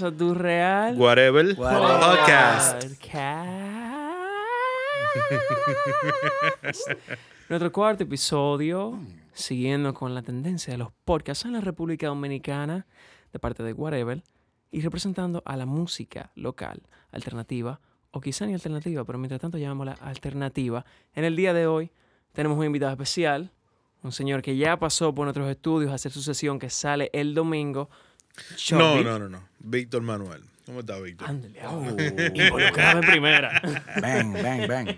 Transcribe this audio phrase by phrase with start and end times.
[0.00, 1.54] a tu real Whatever.
[1.58, 2.00] Whatever.
[2.00, 2.84] Podcast.
[2.98, 3.42] Podcast.
[7.50, 8.98] Nuestro cuarto episodio,
[9.34, 12.86] siguiendo con la tendencia de los podcasts en la República Dominicana,
[13.34, 14.22] de parte de Whatever,
[14.70, 16.80] y representando a la música local,
[17.10, 17.78] alternativa,
[18.12, 20.86] o quizá ni alternativa, pero mientras tanto llamémosla alternativa.
[21.14, 21.90] En el día de hoy
[22.32, 23.52] tenemos un invitado especial,
[24.02, 27.34] un señor que ya pasó por nuestros estudios a hacer su sesión que sale el
[27.34, 27.90] domingo.
[28.72, 29.48] No, no, no, no.
[29.60, 30.42] Víctor Manuel.
[30.64, 31.28] ¿Cómo está Víctor?
[31.28, 31.84] Ándale, oh,
[32.34, 33.60] involucrado en primera.
[34.00, 34.88] Bang, bang, bang.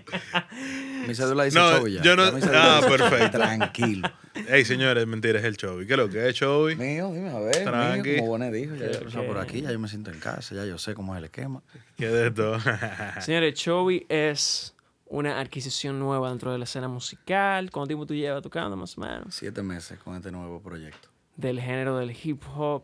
[1.07, 2.01] Mi cédula dice No, Chovy ya.
[2.03, 3.37] yo no- Ya ah, perfecto.
[3.39, 4.07] Tranquilo.
[4.47, 5.87] Ey, señores, mentira, es el Chovy.
[5.87, 6.75] ¿Qué es lo que es Chovy?
[6.75, 7.63] Mío, dime a ver.
[7.63, 8.09] Tranqui.
[8.09, 10.53] Mío, como Bonet dijo, ya yo he por aquí, ya yo me siento en casa,
[10.53, 11.63] ya yo sé cómo es el esquema.
[11.97, 12.57] ¿Qué de esto?
[13.21, 14.75] Señores, Chovy es
[15.07, 17.71] una adquisición nueva dentro de la escena musical.
[17.71, 19.33] ¿Cuánto tiempo tú llevas tocando, más o menos?
[19.33, 21.09] Siete meses con este nuevo proyecto.
[21.35, 22.83] Del género del hip hop,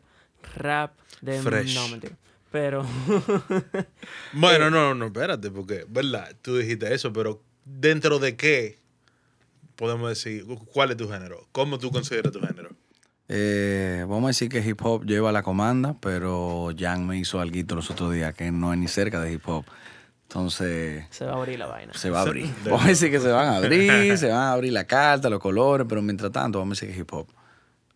[0.56, 1.42] rap, de...
[1.42, 1.76] Fresh.
[1.76, 2.18] No, mentira.
[2.52, 2.86] Pero...
[4.34, 6.36] bueno, no, no, espérate, porque, ¿verdad?
[6.42, 8.78] Tú dijiste eso, pero ¿dentro de qué
[9.76, 11.48] podemos decir cuál es tu género?
[11.52, 12.70] ¿Cómo tú consideras tu género?
[13.30, 17.76] Eh, vamos a decir que hip hop lleva la comanda, pero Jan me hizo algo
[17.76, 19.64] los otros días que no es ni cerca de hip hop.
[20.24, 21.94] Entonces, se va a abrir la vaina.
[21.94, 22.50] se va a abrir.
[22.66, 25.40] Vamos a decir que se van a abrir, se van a abrir la carta, los
[25.40, 27.28] colores, pero mientras tanto, vamos a decir que es hip hop.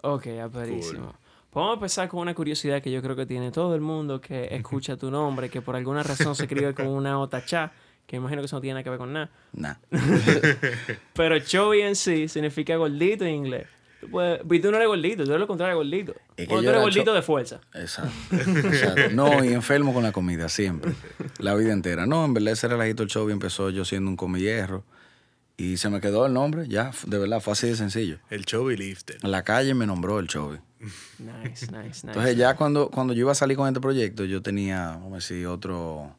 [0.02, 1.14] Ok, aperísimo.
[1.56, 4.54] Vamos a empezar con una curiosidad que yo creo que tiene todo el mundo que
[4.54, 7.72] escucha tu nombre, que por alguna razón se escribe con una O tacha,
[8.06, 9.30] que imagino que eso no tiene nada que ver con nada.
[9.54, 9.76] Nah.
[11.14, 13.68] Pero Chovy en sí significa gordito en inglés.
[14.02, 16.14] Tú puedes- y tú no eres gordito, tú eres lo contrario gordito.
[16.38, 17.62] Es que tú eres gordito cho- de fuerza.
[17.74, 18.12] Exacto.
[18.36, 19.10] Exacto.
[19.14, 20.92] No, y enfermo con la comida, siempre.
[21.40, 22.06] La vida entera.
[22.06, 24.84] No, en verdad ese relajito el show empezó yo siendo un comillero.
[25.58, 28.20] Y se me quedó el nombre, ya, de verdad, fue así de sencillo.
[28.30, 29.24] El Chovy Lifter.
[29.24, 30.58] La calle me nombró el show.
[30.80, 32.08] Nice, nice, nice.
[32.08, 35.16] Entonces ya cuando, cuando yo iba a salir con este proyecto, yo tenía, vamos a
[35.16, 36.14] decir, otro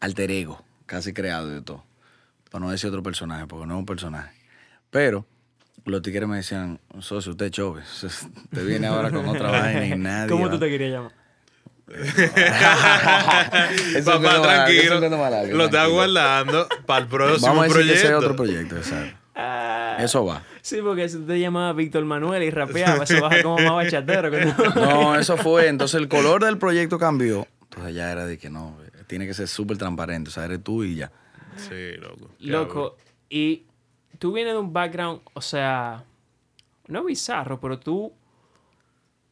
[0.00, 1.82] alter ego, casi creado de todo.
[2.50, 4.30] Para no decir otro personaje, porque no es un personaje.
[4.90, 5.24] Pero
[5.86, 7.80] los tigres me decían, socio, usted es chove.
[8.02, 10.28] Usted viene ahora con otra vaina y nadie.
[10.28, 11.12] ¿Cómo va- tú te querías llamar?
[13.94, 14.94] Eso Papá, quedó mal, eso tranquilo.
[15.24, 18.18] algo, Lo está guardando para el próximo Vamos a decir proyecto.
[18.18, 19.16] otro proyecto, exacto.
[19.34, 20.42] Ah, Eso va.
[20.60, 24.30] sí, porque si tú te llamabas Víctor Manuel y rapeaba, eso baja como más bachatero.
[24.30, 24.54] que no.
[24.74, 25.68] No, eso fue.
[25.68, 27.46] Entonces el color del proyecto cambió.
[27.64, 28.76] Entonces ya era de que no,
[29.06, 30.28] tiene que ser súper transparente.
[30.28, 31.10] O sea, eres tú y ya.
[31.56, 32.30] Sí, loco.
[32.40, 32.96] Loco,
[33.30, 33.64] y
[34.18, 36.04] tú vienes de un background, o sea,
[36.88, 38.12] no bizarro, pero tú,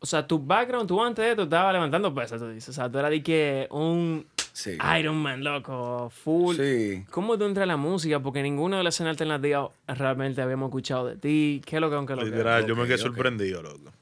[0.01, 2.91] o sea, tu background, tú antes de esto estabas levantando pesas, tú dices, o sea,
[2.91, 4.77] tú eras de que un Sí.
[4.99, 6.57] Iron Man, loco, full.
[6.57, 7.05] Sí.
[7.11, 8.21] ¿Cómo tú entras a la música?
[8.21, 11.63] Porque ninguno de las escenas alternativas realmente habíamos escuchado de ti.
[11.65, 12.31] ¿Qué es lo que, aunque lo que?
[12.31, 13.93] Literal, yo me quedé sorprendido, loco.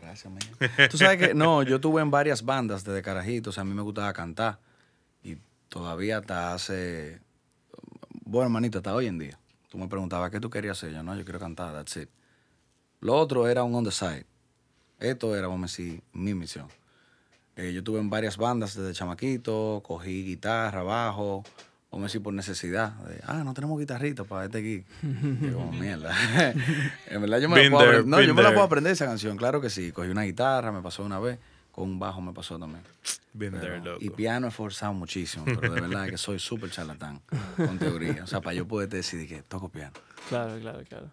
[0.00, 0.42] Gracias, man.
[0.90, 3.74] Tú sabes que, no, yo tuve en varias bandas desde carajito, o sea, a mí
[3.74, 4.58] me gustaba cantar.
[5.22, 5.36] Y
[5.68, 7.20] todavía hasta hace,
[8.24, 9.38] bueno, hermanito, hasta hoy en día.
[9.70, 10.92] Tú me preguntabas, ¿qué tú querías hacer?
[10.92, 12.08] Yo, no, yo quiero cantar, that's it.
[13.00, 14.26] Lo otro era un on the side.
[15.04, 16.66] Esto era, vamos a decir, mi misión.
[17.56, 21.44] Eh, yo tuve en varias bandas desde chamaquito, cogí guitarra, bajo,
[21.90, 22.94] vamos a decir, por necesidad.
[23.04, 24.84] De, ah, no tenemos guitarrita para este gig.
[25.54, 26.12] Como, mierda.
[27.06, 28.06] en verdad yo me, la puedo, there, aprender.
[28.06, 29.92] no, yo me la puedo aprender esa canción, claro que sí.
[29.92, 31.38] Cogí una guitarra, me pasó una vez,
[31.70, 32.82] con un bajo me pasó también.
[33.34, 33.98] Been Pero- there, loco.
[34.04, 37.20] y piano he forzado muchísimo, pero de verdad que soy súper charlatán
[37.56, 38.24] con teoría.
[38.24, 39.92] O sea, para yo poder decidir que toco piano.
[40.28, 41.10] Claro, claro, claro.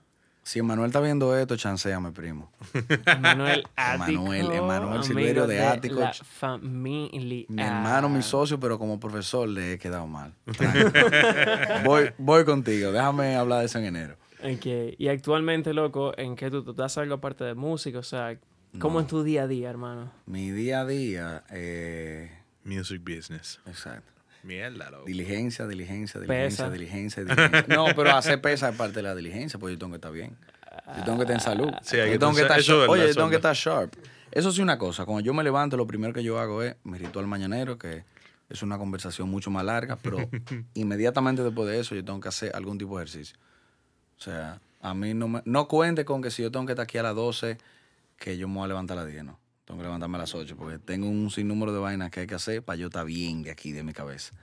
[0.51, 2.51] Si Emanuel está viendo esto, chanceame, primo.
[3.22, 4.34] Manuel Ático.
[4.34, 6.01] Emanuel- Silverio de Ático.
[6.01, 7.45] La familia.
[7.47, 10.34] Mi hermano, mi socio, pero como profesor le he quedado mal.
[11.85, 14.17] Voy, voy contigo, déjame hablar de eso en enero.
[14.44, 14.66] Ok,
[14.97, 18.00] Y actualmente, loco, ¿en qué tú, tú das algo aparte de música?
[18.00, 18.38] O sea,
[18.77, 20.12] ¿cómo en tu día a día, hermano?
[20.25, 22.30] Mi día a día, eh,
[22.65, 23.62] Music business.
[23.65, 24.12] exacto.
[24.44, 25.06] Mierda, loco.
[25.06, 26.70] Diligencia, diligencia, Pesa.
[26.70, 27.76] diligencia, diligencia, diligencia.
[27.76, 30.36] No, pero hacer pesa es parte de la diligencia, pues yo tengo que estar bien.
[30.98, 31.72] Yo tengo que estar en salud.
[31.84, 32.90] Sí, hay yo tengo que estar- sharp.
[32.90, 33.94] Oye, yo tengo eso que es estar sharp.
[34.32, 36.98] Eso sí una cosa, cuando yo me levanto, lo primero que yo hago es mi
[36.98, 38.04] ritual mañanero, que
[38.50, 40.18] es una conversación mucho más larga, pero
[40.74, 43.38] inmediatamente después de eso yo tengo que hacer algún tipo de ejercicio.
[44.18, 46.84] O sea, a mí no me, no cuente con que si yo tengo que estar
[46.84, 47.58] aquí a las 12,
[48.18, 49.40] que yo me voy a levantar a las 10, no.
[49.71, 52.35] Tengo que levantarme a las 8, porque tengo un sinnúmero de vainas que hay que
[52.35, 54.33] hacer para yo estar bien de aquí, de mi cabeza.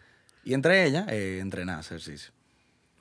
[0.42, 2.32] Y entre ellas, eh, entrenar, ejercicio,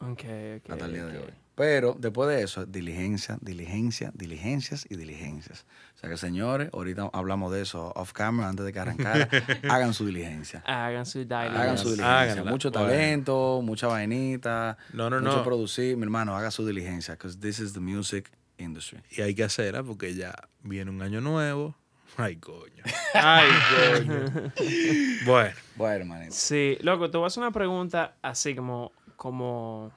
[0.01, 0.09] Ok,
[0.57, 0.69] ok.
[0.71, 1.33] hasta el día de hoy.
[1.55, 5.65] Pero después de eso, diligencia, diligencia, diligencias y diligencias.
[5.95, 9.29] O sea que señores, ahorita hablamos de eso off camera antes de que arrancara.
[9.69, 10.61] hagan su diligencia.
[10.65, 11.55] Hagan su diary.
[11.55, 12.19] Hagan su diligencia.
[12.33, 12.51] Háganla.
[12.51, 12.87] Mucho Bueno.
[12.89, 14.77] talento, mucha vainita.
[14.91, 15.43] No, no, mucho no.
[15.45, 15.95] producir.
[15.95, 17.13] Mi hermano, haga su diligencia.
[17.15, 18.99] Because this is the music industry.
[19.17, 21.75] Y hay que hacerla porque ya viene un año nuevo,
[22.17, 22.83] Ay, coño.
[23.13, 23.47] Ay,
[24.05, 24.51] coño.
[25.25, 25.55] bueno.
[25.75, 26.33] Bueno, manito.
[26.33, 29.91] Sí, loco, te voy a hacer una pregunta así como, como,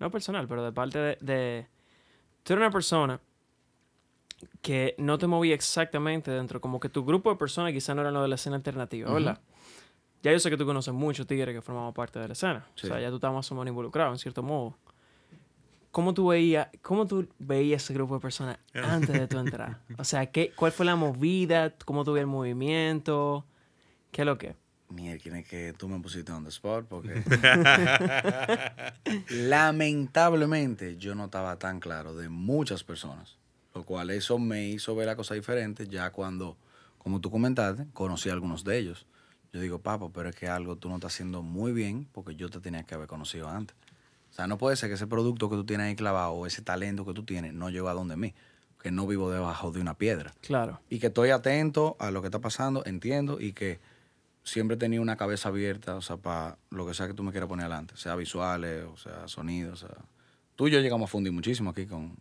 [0.00, 1.66] no personal, pero de parte de, de-
[2.42, 3.20] tú eres una persona
[4.62, 8.14] que no te movía exactamente dentro, como que tu grupo de personas quizás no eran
[8.14, 9.40] los de la escena alternativa, ¿verdad?
[10.22, 12.86] Ya yo sé que tú conoces muchos tigres que formamos parte de la escena, Sí.
[12.86, 14.76] o sea, ya tú estás más o menos involucrado en cierto modo.
[15.94, 19.78] ¿Cómo tú veías, cómo tú veías ese grupo de personas antes de tu entrar?
[19.96, 21.72] O sea, ¿qué, ¿cuál fue la movida?
[21.84, 23.46] ¿Cómo tuve el movimiento?
[24.10, 24.56] ¿Qué es lo que?
[24.96, 27.22] Quién es que tú me pusiste on the spot porque
[29.30, 33.38] lamentablemente yo no estaba tan claro de muchas personas,
[33.72, 36.56] lo cual eso me hizo ver la cosa diferente ya cuando,
[36.98, 39.06] como tú comentaste, conocí a algunos de ellos.
[39.52, 42.50] Yo digo, papá, pero es que algo tú no estás haciendo muy bien porque yo
[42.50, 43.76] te tenía que haber conocido antes.
[44.34, 46.60] O sea, no puede ser que ese producto que tú tienes ahí clavado o ese
[46.60, 48.34] talento que tú tienes no llegó a donde mí,
[48.82, 50.80] que no vivo debajo de una piedra Claro.
[50.90, 53.78] y que estoy atento a lo que está pasando, entiendo y que
[54.42, 57.30] siempre he tenido una cabeza abierta, o sea, para lo que sea que tú me
[57.30, 59.96] quieras poner adelante, sea visuales, o sea, sonidos, o sea.
[60.56, 62.16] Tú y yo llegamos a fundir muchísimo aquí con,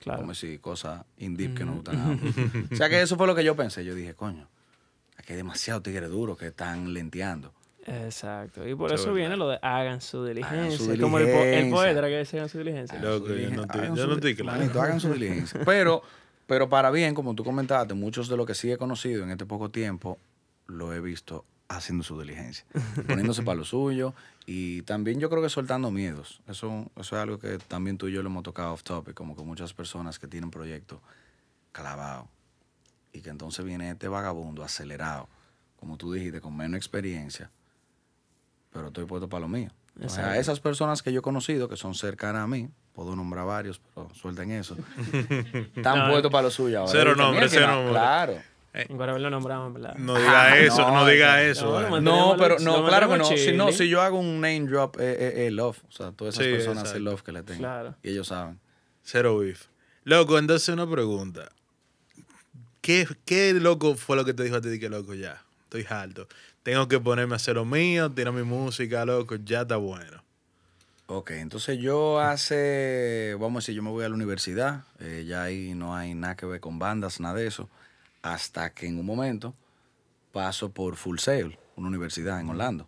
[0.00, 0.20] Claro.
[0.20, 1.96] como decir, cosas indie que nos gustan.
[1.98, 2.34] a ambos.
[2.72, 3.84] o sea, que eso fue lo que yo pensé.
[3.84, 4.48] Yo dije, coño,
[5.18, 7.52] aquí hay demasiados tigres duros que están lenteando.
[8.04, 8.66] Exacto.
[8.68, 10.78] Y por Eso eso es viene lo de hagan su diligencia.
[10.78, 11.74] su Como el, po- el diligencia.
[11.76, 12.98] poeta que decía hagan su diligencia.
[13.00, 14.58] Loco, Su yo no estoy- yo no estoy claro.
[14.60, 15.60] manito, hagan su diligencia.
[15.64, 16.02] Pero,
[16.46, 19.46] pero para bien, como tú comentaste, muchos de los que sí he conocido en este
[19.46, 20.18] poco tiempo,
[20.66, 22.64] lo he visto haciendo su diligencia,
[23.06, 24.14] poniéndose para lo suyo
[24.46, 26.40] y también yo creo que soltando miedos.
[26.48, 29.36] Eso, eso es algo que también tú y yo lo hemos tocado off topic, como
[29.36, 30.98] que muchas personas que tienen proyectos
[31.72, 32.26] clavados
[33.12, 35.28] y que entonces viene este vagabundo acelerado,
[35.78, 37.50] como tú dijiste, con menos experiencia,
[38.72, 39.70] pero estoy puesto para lo mío.
[40.04, 43.46] O sea, esas personas que yo he conocido, que son cercanas a mí, puedo nombrar
[43.46, 44.76] varios, pero suelten eso,
[45.76, 46.92] están No, puestos para lo suyo ahora.
[46.92, 47.92] cero Yo digo, nombres, "Mira que cero nombres".
[47.92, 48.34] Claro.
[48.90, 49.94] Guarabel lo nombramos, ¿verdad?
[49.96, 51.90] No diga Ah, eso, no, no, diga eso- eso.
[51.90, 52.00] no, eh.
[52.00, 53.24] no, pero no, claro que no.
[53.24, 53.72] Si, no.
[53.72, 55.78] si yo hago un name drop, eh, eh, eh, love.
[55.88, 56.98] O sea, todas esas Sí, personas exacto.
[56.98, 57.58] el love que le tengo.
[57.60, 57.96] Claro.
[58.04, 58.60] Y ellos saben.
[59.02, 59.64] Cero beef.
[60.04, 61.48] Loco, entonces una pregunta.
[62.80, 65.42] ¿Qué, ¿Qué loco fue lo que te dijo a ti que loco ya?
[65.64, 66.28] Estoy harto.
[66.68, 70.22] Tengo que ponerme a hacer lo mío, tirar mi música, loco, ya está bueno.
[71.06, 75.44] Ok, entonces yo hace, vamos a decir, yo me voy a la universidad, eh, ya
[75.44, 77.70] ahí no hay nada que ver con bandas, nada de eso,
[78.20, 79.54] hasta que en un momento
[80.30, 82.86] paso por Full Sail, una universidad en Orlando,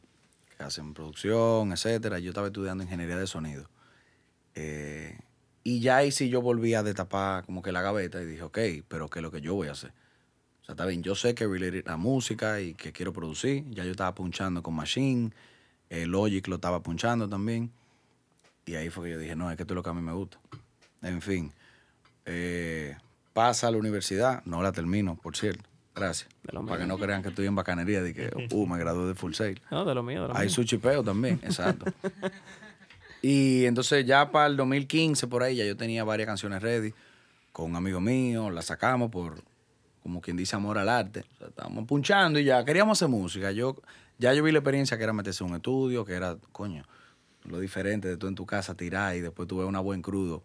[0.58, 2.18] que hacen producción, etcétera.
[2.18, 3.66] Yo estaba estudiando ingeniería de sonido.
[4.56, 5.18] Eh,
[5.64, 8.58] y ya ahí sí yo volví a destapar como que la gaveta y dije, ok,
[8.88, 9.94] pero ¿qué es lo que yo voy a hacer?
[10.70, 13.64] Sea, está bien, yo sé que related la música y que quiero producir.
[13.70, 15.32] Ya yo estaba punchando con Machine,
[15.88, 17.72] eh, Logic lo estaba punchando también.
[18.66, 20.00] Y ahí fue que yo dije, no, es que esto es lo que a mí
[20.00, 20.38] me gusta.
[21.02, 21.52] En fin,
[22.24, 22.96] eh,
[23.32, 25.64] pasa a la universidad, no la termino, por cierto.
[25.92, 26.28] Gracias.
[26.44, 29.32] Para que no crean que estoy en bacanería de que, uh, me gradué de Full
[29.32, 29.60] Sail.
[29.72, 30.54] No, de lo mío, de lo Hay mío.
[30.54, 31.92] su chipeo también, exacto.
[33.22, 36.94] y entonces ya para el 2015, por ahí, ya yo tenía varias canciones ready
[37.50, 39.42] con un amigo mío, las sacamos por,
[40.02, 41.24] como quien dice, amor al arte.
[41.34, 43.50] O sea, estábamos punchando y ya queríamos hacer música.
[43.52, 43.76] Yo,
[44.18, 46.84] ya yo vi la experiencia que era meterse en un estudio, que era, coño,
[47.44, 50.42] lo diferente de tú en tu casa tirar y después tú ves una buen crudo.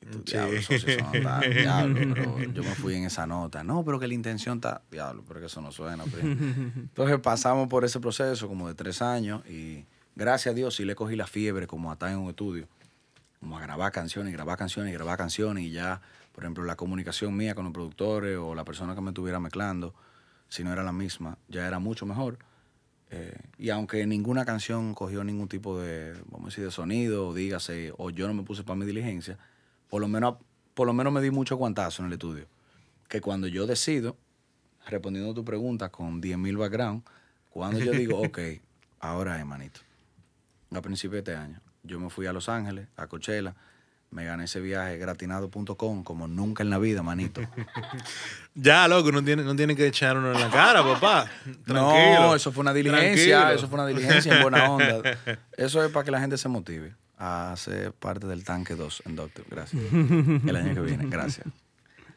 [0.00, 0.32] Y tú, Sí.
[0.34, 3.64] diablo, eso sí suena tal, diablo, pero yo me fui en esa nota.
[3.64, 6.04] No, pero que la intención está, diablo, pero que eso no suena.
[6.04, 6.36] primo.
[6.76, 10.94] Entonces pasamos por ese proceso como de tres años y gracias a Dios sí le
[10.94, 12.68] cogí la fiebre como a estar en un estudio,
[13.40, 16.00] como a grabar canciones, grabar canciones, grabar canciones y ya,
[16.38, 19.92] por ejemplo, la comunicación mía con los productores o la persona que me estuviera mezclando,
[20.48, 22.38] si no era la misma, ya era mucho mejor.
[23.10, 27.34] Eh, y aunque ninguna canción cogió ningún tipo de, vamos a decir, de sonido, o
[27.34, 29.36] dígase, o yo no me puse para mi diligencia,
[29.88, 30.36] por lo menos,
[30.74, 32.46] por lo menos me di mucho guantazo en el estudio.
[33.08, 34.16] Que cuando yo decido,
[34.86, 37.02] respondiendo a tu pregunta con 10.000 background,
[37.50, 38.38] cuando yo digo, ok,
[39.00, 39.80] ahora es, manito.
[40.72, 43.56] A principios de este año, yo me fui a Los Ángeles, a Coachella,
[44.10, 47.40] me gané ese viaje gratinado.com como nunca en la vida, manito.
[48.60, 51.30] Ya, loco, no tiene, no tiene que echar uno en la cara, papá.
[51.64, 52.20] Tranquilo.
[52.20, 53.56] No, eso fue una diligencia, Tranquilo.
[53.56, 55.16] eso fue una diligencia en buena onda.
[55.56, 59.14] Eso es para que la gente se motive a ser parte del tanque 2 en
[59.14, 59.44] Doctor.
[59.48, 59.80] Gracias.
[59.92, 61.46] El año que viene, gracias.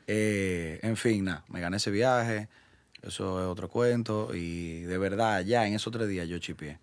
[0.07, 2.49] Eh, en fin, nada, me gané ese viaje,
[3.03, 6.79] eso es otro cuento y de verdad, ya en esos tres días yo chipié.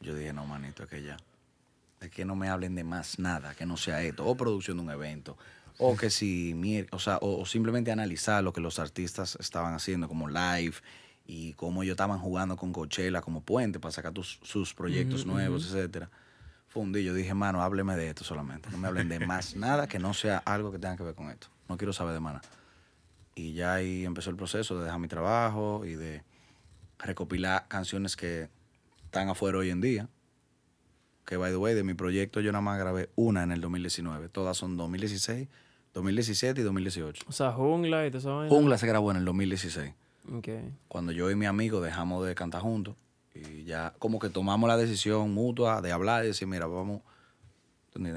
[0.00, 1.18] Yo dije, no, manito, es que ya.
[2.02, 4.82] Es que no me hablen de más nada, que no sea esto, o producción de
[4.82, 5.36] un evento,
[5.78, 6.54] o que si,
[6.90, 10.74] o sea, o, o simplemente analizar lo que los artistas estaban haciendo como live
[11.26, 15.64] y cómo ellos estaban jugando con Coachella como puente para sacar tus- sus proyectos nuevos,
[15.66, 16.10] etcétera.
[16.68, 19.54] Fue un día, yo dije, mano, hábleme de esto solamente, no me hablen de más
[19.56, 21.48] nada que no sea algo que tenga que ver con esto.
[21.68, 22.48] No quiero saber de más nada.
[23.34, 26.22] Y ya ahí empezó el proceso de dejar mi trabajo y de
[26.98, 28.48] recopilar canciones que
[29.04, 30.08] están afuera hoy en día.
[31.24, 34.28] Que, by the way, de mi proyecto yo nada más grabé una en el 2019.
[34.28, 35.48] Todas son 2016,
[35.94, 37.24] 2017 y 2018.
[37.28, 38.54] O sea, jungla y todo eso.
[38.54, 39.94] Jungla se grabó en el 2016.
[40.34, 40.48] Ok.
[40.88, 42.96] Cuando yo y mi amigo dejamos de cantar juntos
[43.34, 47.02] y ya como que tomamos la decisión mutua de hablar y decir, mira, vamos,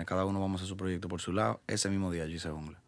[0.06, 1.62] cada uno vamos a hacer su proyecto por su lado.
[1.68, 2.80] Ese mismo día yo hice Jungla.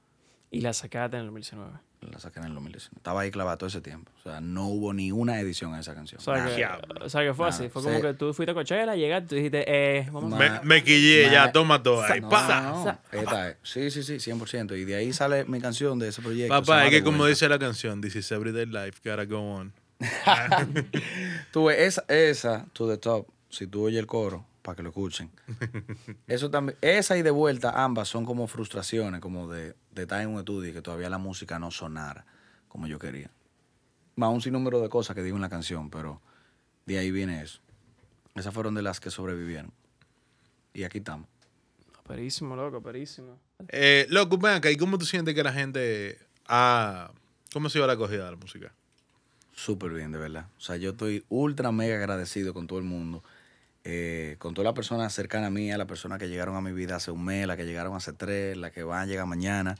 [0.51, 1.86] Y la sacaste en el 2019.
[2.01, 2.95] La saqué en el 2019.
[2.97, 4.11] Estaba ahí clavado todo ese tiempo.
[4.19, 6.19] O sea, no hubo ni una edición a esa canción.
[6.19, 7.57] O sea, que, o sea, que fue Nada.
[7.57, 7.69] así.
[7.69, 7.87] Fue Sí.
[7.87, 10.35] como que tú fuiste a Coachella, llegaste, tú dijiste, eh, vamos a...
[10.37, 12.21] Me, Ma- me quillé, ya, ma- toma todo ahí.
[12.21, 12.61] No, pa.
[12.61, 13.57] no, sa- esta es.
[13.63, 14.77] Sí, sí, sí, 100%.
[14.77, 16.53] Y de ahí sale mi canción de ese proyecto.
[16.53, 17.29] se Papá, llama es que De como Vuelta.
[17.31, 19.73] dice la canción, This is everyday life, gotta go on.
[21.51, 24.89] Tú ves, esa, esa, to the top, si tú oyes el coro, para que lo
[24.89, 25.31] escuchen.
[26.27, 30.27] Eso también, esa y de vuelta, ambas son como frustraciones, como de, de estar en
[30.27, 32.25] un estudio y que todavía la música no sonara
[32.67, 33.31] como yo quería.
[34.17, 36.21] Más un sinnúmero de cosas que digo en la canción, pero
[36.85, 37.61] de ahí viene eso.
[38.35, 39.71] Esas fueron de las que sobrevivieron.
[40.73, 41.29] Y aquí estamos.
[42.05, 43.39] Perísimo, loco, perísimo.
[43.69, 47.09] Eh, loco, ven acá, ¿y cómo tú sientes que la gente ha...
[47.53, 48.73] ¿Cómo se iba la acogida de la música?
[49.55, 50.47] Súper bien, de verdad.
[50.57, 53.23] O sea, yo estoy ultra mega agradecido con todo el mundo.
[53.89, 56.73] Eh, con todas las personas cercanas a mí, a las personas que llegaron a mi
[56.73, 59.75] vida hace un mes, las que llegaron hace tres, las que van a llegar mañana.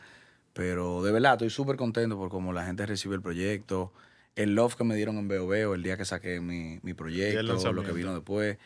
[0.53, 3.91] Pero de verdad, estoy súper contento por cómo la gente recibe el proyecto,
[4.37, 7.73] el love que me dieron en Veo Veo el día que saqué mi, mi proyecto,
[7.73, 8.57] lo que vino después.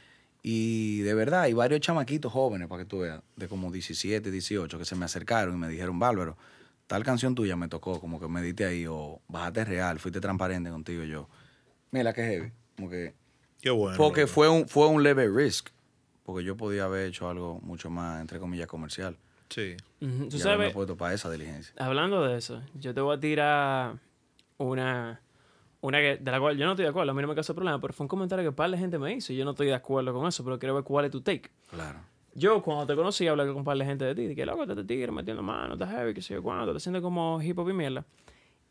[0.43, 4.77] Y de verdad, hay varios chamaquitos jóvenes, para que tú veas, de como 17, 18,
[4.77, 6.37] que se me acercaron y me dijeron, Bárbaro,
[6.85, 10.69] tal canción tuya me tocó, como que me diste ahí, o bajaste real, fuiste transparente
[10.69, 11.03] contigo.
[11.03, 11.27] Yo,
[11.89, 12.51] mira, que heavy.
[12.75, 13.15] Como que,
[13.61, 13.97] Qué bueno.
[13.97, 15.69] porque fue un, fue un leve risk,
[16.23, 19.17] porque yo podía haber hecho algo mucho más, entre comillas, comercial.
[19.49, 19.75] Sí.
[19.99, 21.73] Tú y sabes, puesto para esa diligencia.
[21.77, 23.95] hablando de eso, yo te voy a tirar
[24.57, 25.21] una,
[25.81, 27.53] una que, de la cual yo no estoy de acuerdo, a mí no me causó
[27.53, 29.51] problema, pero fue un comentario que un par de gente me hizo y yo no
[29.51, 31.51] estoy de acuerdo con eso, pero quiero ver cuál es tu take.
[31.69, 31.99] Claro.
[32.33, 34.25] Yo, cuando te conocí, hablé con un par de gente de ti.
[34.25, 37.41] Dije, loco, te tigre metiendo mano, está heavy, que sé yo cuándo, te haciendo como
[37.41, 38.05] hip hop y mierda.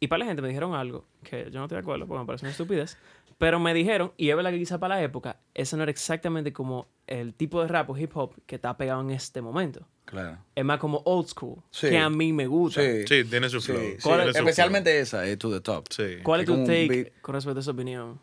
[0.02, 2.26] Y par de gente me dijeron algo que yo no estoy de acuerdo porque me
[2.26, 2.96] parece una estupidez.
[3.40, 6.52] Pero me dijeron, y es verdad que quizá para la época, eso no era exactamente
[6.52, 9.88] como el tipo de rap o hip hop que está pegado en este momento.
[10.04, 10.36] Claro.
[10.54, 11.88] Es más como old school, Sí.
[11.88, 12.82] que a mí me gusta.
[12.82, 13.06] Sí.
[13.08, 13.78] Sí, tiene su flow.
[13.80, 13.96] sí.
[14.02, 15.86] ¿Cuál es- Tiene su Especialmente esa, es to the top.
[16.22, 18.20] ¿Cuál es tu take beat- con respecto a esa opinión?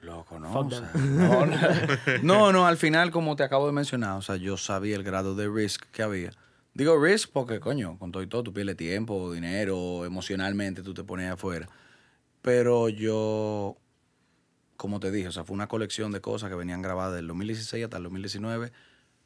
[0.00, 0.58] Loco, no.
[0.58, 1.56] O sea, no, no.
[2.22, 5.34] no, no, al final, como te acabo de mencionar, o sea, yo sabía el grado
[5.34, 6.30] de risk que había.
[6.72, 11.04] Digo risk porque, coño, con todo y todo, tú pierdes tiempo, dinero, emocionalmente tú te
[11.04, 11.68] pones afuera.
[12.42, 13.76] Pero yo,
[14.76, 17.84] como te dije, o sea, fue una colección de cosas que venían grabadas del 2016
[17.84, 18.72] hasta el 2019.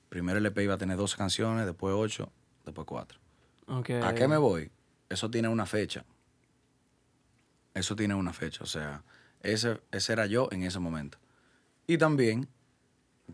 [0.08, 2.30] Primero el EP iba a tener 12 canciones, después 8,
[2.64, 3.18] después 4.
[3.66, 4.00] Okay.
[4.02, 4.70] ¿A qué me voy?
[5.08, 6.04] Eso tiene una fecha.
[7.74, 8.62] Eso tiene una fecha.
[8.62, 9.02] O sea,
[9.42, 11.18] ese, ese era yo en ese momento.
[11.86, 12.48] Y también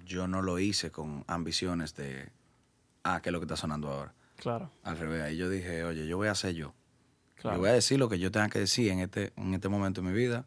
[0.05, 2.31] yo no lo hice con ambiciones de,
[3.03, 4.15] ah, ¿qué es lo que está sonando ahora?
[4.37, 5.23] Claro, Al revés.
[5.23, 6.75] Ahí yo dije, oye, yo voy a ser yo.
[7.37, 7.57] claro.
[7.57, 10.01] Yo voy a decir lo que yo tenga que decir en este, en este momento
[10.01, 10.45] de mi vida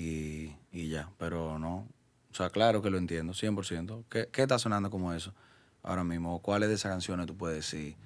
[0.00, 1.10] y, y ya.
[1.18, 1.86] Pero no.
[2.30, 4.04] O sea, claro que lo entiendo, 100%.
[4.08, 5.34] ¿Qué, ¿Qué está sonando como eso
[5.82, 6.40] ahora mismo?
[6.40, 7.96] ¿Cuáles de esas canciones tú puedes decir?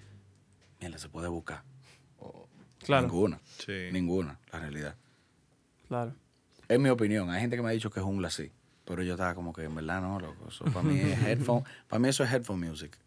[0.81, 1.63] Mira, se puede buscar.
[2.19, 2.49] O
[2.85, 3.07] Claro.
[3.07, 3.41] Ninguna.
[3.65, 3.89] Sí.
[3.93, 4.97] Ninguna, la realidad.
[5.89, 6.15] Claro.
[6.69, 7.31] Es mi opinión.
[7.31, 8.51] Hay gente que me ha dicho que es jungla así.
[8.85, 10.49] Pero yo estaba como que en verdad no, loco.
[10.49, 11.65] Eso para mí es headphone.
[11.89, 12.99] para mí eso es headphone music.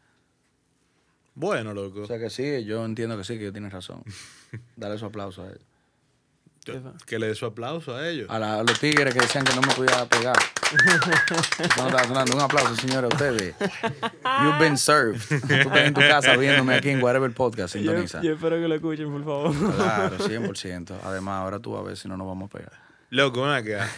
[1.35, 2.01] Bueno, loco.
[2.01, 4.03] O sea que sí, yo entiendo que sí, que ellos tienen razón.
[4.75, 5.65] Dale su aplauso a ellos.
[7.05, 8.27] Que le dé su aplauso a ellos.
[8.29, 10.35] A, la- a los tigres que decían que no me podía pegar.
[11.77, 12.35] No estaba sonando.
[12.35, 13.55] Un aplauso, señores, a ustedes.
[14.43, 15.19] You've been served.
[15.29, 18.21] Tú estás en tu casa viéndome aquí en Whatever Podcast, Yo, sintoniza.
[18.21, 19.75] yo espero que lo escuchen, por favor.
[19.75, 20.99] Claro, 100%.
[21.03, 22.73] Además, ahora tú a ver si no nos vamos a pegar.
[23.09, 23.89] Loco, ven acá.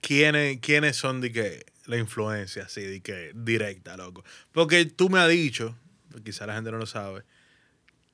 [0.00, 4.24] ¿Quiénes, ¿Quiénes son de que la influencia así, de que directa, loco?
[4.50, 5.76] Porque tú me has dicho,
[6.24, 7.22] quizá la gente no lo sabe,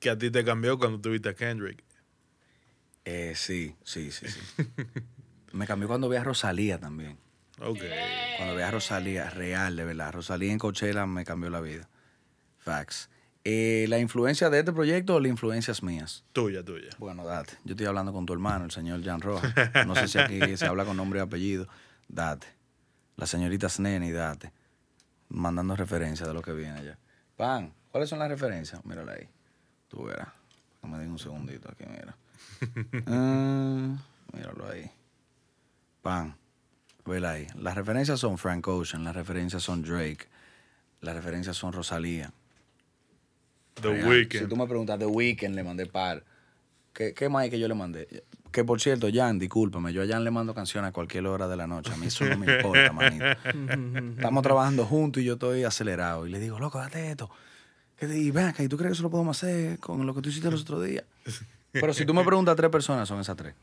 [0.00, 1.82] que a ti te cambió cuando tuviste a Kendrick.
[3.06, 4.40] Eh, sí, sí, sí, sí.
[5.52, 7.16] Me cambió cuando vi a Rosalía también.
[7.60, 7.78] Ok.
[8.36, 10.12] Cuando vi a Rosalía, real, de verdad.
[10.12, 11.88] Rosalía en Coachella me cambió la vida.
[12.58, 13.08] Facts.
[13.44, 16.25] Eh, ¿La influencia de este proyecto o las influencias mías?
[16.32, 16.88] Tuya, tuya.
[16.98, 17.52] Bueno, date.
[17.64, 19.54] Yo estoy hablando con tu hermano, el señor Jan Rojas.
[19.86, 21.68] No sé si aquí se habla con nombre y apellido.
[22.08, 22.48] Date.
[23.14, 24.52] La señorita Sneni, date.
[25.28, 26.98] Mandando referencias de lo que viene allá.
[27.36, 28.84] Pan, ¿cuáles son las referencias?
[28.84, 29.28] Mírala ahí.
[29.86, 30.28] Tú verás.
[30.82, 32.16] Me den un segundito aquí, mira.
[33.06, 33.96] Ah,
[34.32, 34.90] míralo ahí.
[36.02, 36.36] Pan,
[37.04, 37.46] vela ahí.
[37.56, 40.26] Las referencias son Frank Ocean, las referencias son Drake,
[41.00, 42.32] las referencias son Rosalía.
[43.74, 44.08] The Real.
[44.08, 44.42] Weeknd.
[44.42, 46.24] Si tú me preguntas, The Weeknd le mandé par.
[46.92, 48.24] ¿Qué, qué más hay que yo le mandé?
[48.50, 51.56] Que por cierto, Jan, discúlpame, yo a Jan le mando canciones a cualquier hora de
[51.56, 51.92] la noche.
[51.92, 53.24] A mí eso no me importa, manito.
[54.16, 56.26] Estamos trabajando juntos y yo estoy acelerado.
[56.26, 57.30] Y le digo, loco, date esto.
[58.00, 60.30] Y ven acá, ¿y tú crees que eso lo podemos hacer con lo que tú
[60.30, 61.04] hiciste los otros días?
[61.73, 63.54] Pero si tú me preguntas a tres personas, son esas tres.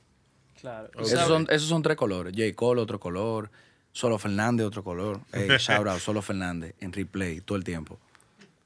[0.60, 0.90] Claro.
[1.00, 2.34] Esos son, esos son tres colores.
[2.36, 2.54] J.
[2.56, 3.50] Cole, otro color.
[3.92, 5.20] Solo Fernández, otro color.
[5.32, 8.00] Ey, shout out, Solo Fernández, en replay, todo el tiempo.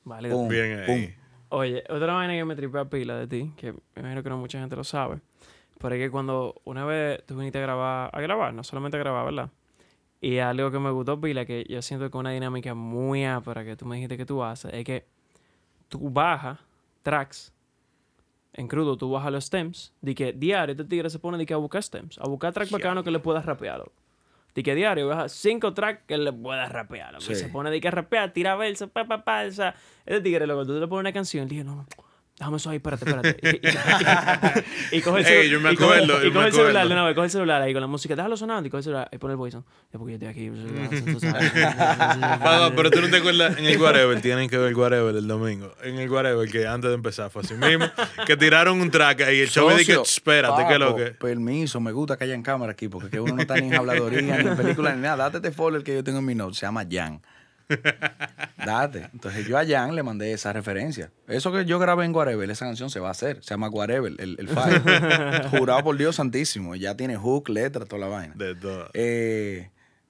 [0.05, 0.29] Vale.
[0.29, 1.15] Pum, Bien ahí.
[1.49, 4.59] Oye, otra vaina que me tripea pila de ti, que me imagino que no mucha
[4.59, 5.19] gente lo sabe,
[5.79, 8.99] pero es que cuando una vez tú viniste a grabar, a grabar, no solamente a
[8.99, 9.49] grabar, ¿verdad?
[10.19, 13.77] Y algo que me gustó pila, que yo siento que una dinámica muy ápera que
[13.77, 15.05] tú me dijiste que tú haces, es que
[15.87, 16.59] tú bajas
[17.01, 17.53] tracks
[18.57, 21.53] en crudo, tú bajas los stems, de que diario este tigre se pone de que
[21.53, 23.83] a buscar stems, a buscar tracks bacanos que le puedas rapear.
[24.55, 27.21] De que diario baja cinco tracks que le puedas rapear.
[27.21, 27.35] Sí.
[27.35, 29.43] se pone de que a rapear, tira verso, pa, pa, pa.
[29.45, 31.85] O sea, este tigre, loco, tú le pones una canción, dije, no, no,
[32.39, 33.37] déjame eso ahí, espérate, espérate.
[34.91, 36.87] Y, coge el, Ey, celu- yo me y coge- acuerdo, y coge el celular, acuerdo.
[36.89, 38.83] de una vez, coge el celular ahí con la música, déjalo sonando y coge el
[38.83, 39.65] celular y pone el voice on.
[39.91, 40.51] Ya porque yo estoy aquí.
[42.75, 45.73] pero tú no te acuerdas en el Whatever, tienen que ver el Whatever el domingo.
[45.83, 47.85] En el Whatever, que antes de empezar fue así mismo,
[48.25, 51.05] que tiraron un track y el show me Socio, espérate, ¿qué es lo que?
[51.11, 53.75] Permiso, me gusta que haya en cámara aquí, porque que uno no está ni en
[53.75, 55.17] habladoría, ni en película, ni nada.
[55.25, 57.21] Date este folder que yo tengo en mi note, se llama Jan.
[58.65, 59.09] Date.
[59.13, 61.11] Entonces yo a Jan le mandé esa referencia.
[61.27, 63.43] Eso que yo grabé en Guarebel, esa canción se va a hacer.
[63.43, 65.49] Se llama Guarebel, el, el file.
[65.49, 66.75] Jurado por Dios santísimo.
[66.75, 68.33] Ya tiene hook, letra, toda la vaina.
[68.35, 68.89] De todo.
[68.93, 69.69] Eh,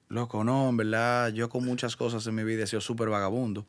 [0.09, 3.65] loco, no, en verdad, yo con muchas cosas en mi vida he sido súper vagabundo.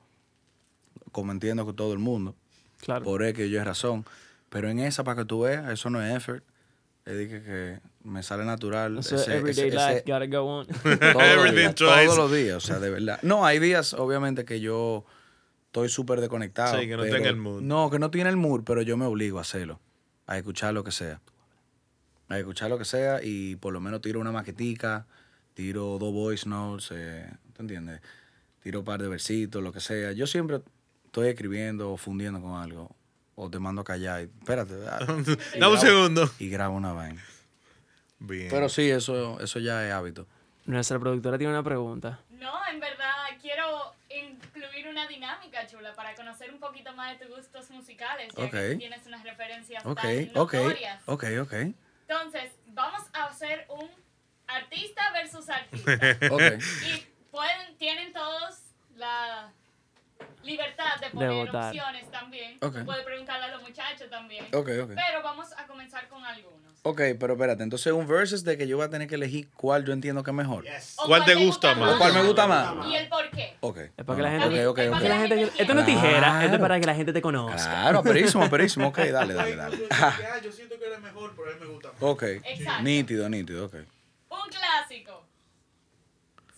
[1.12, 2.34] Como entiendo que todo el mundo.
[2.80, 3.04] Claro.
[3.04, 4.04] Por X y Y razón.
[4.48, 6.44] Pero en esa, para que tú veas, eso no es effort.
[7.08, 8.98] Le dije que me sale natural.
[8.98, 10.66] Eso ese- everyday ese- life, ese- gotta go on.
[11.12, 13.18] todos días, todos los días, o sea, de verdad.
[13.22, 15.06] No, hay días, obviamente, que yo
[15.66, 16.78] estoy súper desconectado.
[16.78, 17.62] Sí, que no pero- tenga el mood.
[17.62, 19.80] No, que no tiene el mood, pero yo me obligo a hacerlo.
[20.26, 21.20] A escuchar lo que sea.
[22.28, 25.06] A escuchar lo que sea y por lo menos tiro una maquetica,
[25.54, 28.02] tiro dos voice notes, eh, ¿te entiendes?
[28.62, 30.12] Tiro un par de versitos, lo que sea.
[30.12, 30.60] Yo siempre
[31.06, 32.94] estoy escribiendo o fundiendo con algo.
[33.40, 34.22] O te mando a callar.
[34.22, 34.74] y- espérate.
[34.90, 34.98] ah,
[35.54, 36.28] y Dame un segundo.
[36.40, 37.24] Y grabo una vaina.
[38.18, 38.48] Bien.
[38.50, 40.26] Pero sí, eso, eso ya es hábito.
[40.64, 42.18] Nuestra productora tiene una pregunta.
[42.30, 47.36] No, en verdad quiero incluir una dinámica chula para conocer un poquito más de tus
[47.36, 51.02] gustos musicales, ya que tienes unas referencias Ok, tan ok, notorias.
[51.06, 51.52] ok, ok.
[52.08, 53.88] Entonces, vamos a hacer un
[54.48, 55.92] artista versus artista.
[56.32, 56.42] Ok.
[56.86, 58.58] y pueden, tienen todos
[58.96, 59.52] la
[60.48, 61.66] libertad de poner votar.
[61.66, 62.56] opciones también.
[62.62, 62.78] Ok.
[62.84, 64.44] Puedes preguntarle a los muchachos también.
[64.46, 64.90] Ok, ok.
[64.94, 66.58] Pero vamos a comenzar con algunos.
[66.82, 69.84] Ok, pero espérate, entonces un versus de que yo voy a tener que elegir cuál
[69.84, 70.64] yo entiendo que es mejor.
[71.06, 71.94] ¿Cuál te gusta más?
[71.94, 72.86] ¿O cuál me gusta más?
[72.86, 73.56] Y el por qué.
[73.60, 73.78] Ok.
[73.96, 74.66] Es para que la No, gente.
[74.66, 74.92] ok, ok, es ok.
[74.92, 76.60] para que la gente- esto no es tijera, esto es Claro.
[76.62, 77.56] para que la gente te conozca.
[77.56, 78.88] Claro, perísimo, perísimo.
[78.88, 79.76] Ok, dale, dale, dale.
[80.42, 81.96] yo siento que eres mejor, pero él me gusta más.
[82.00, 82.22] Ok.
[82.22, 82.82] Exacto.
[82.84, 83.74] Nítido, nítido, ok.
[84.30, 85.26] Un clásico.